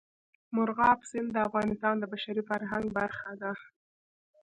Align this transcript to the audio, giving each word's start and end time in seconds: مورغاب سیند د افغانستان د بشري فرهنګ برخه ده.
مورغاب 0.55 0.99
سیند 1.09 1.29
د 1.33 1.37
افغانستان 1.47 1.95
د 1.99 2.03
بشري 2.13 2.43
فرهنګ 2.49 2.85
برخه 2.97 3.31
ده. 3.41 3.51